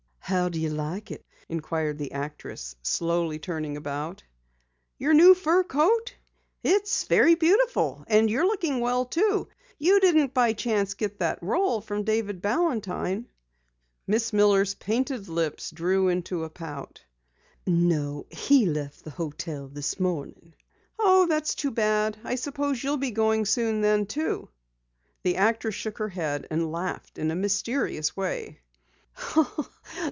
[0.23, 2.83] "How do you like it?" inquired the actress, turning
[3.35, 4.23] slowly about.
[4.97, 6.15] "Your new fur coat?
[6.63, 8.05] It's very beautiful.
[8.07, 9.49] And you're looking well, too.
[9.77, 13.25] You didn't by chance get that role from David Balantine?"
[14.07, 17.03] Miss Miller's painted lips drew into a pout.
[17.67, 20.53] "No, he left the hotel this morning."
[20.97, 22.17] "Oh, that's too bad.
[22.23, 24.07] I suppose you'll be going soon, then?"
[25.23, 28.61] The actress shook her head, and laughed in a mysterious way.